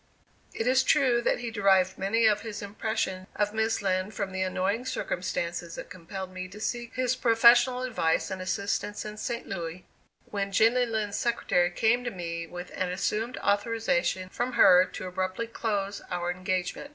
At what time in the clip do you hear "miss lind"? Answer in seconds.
3.53-4.15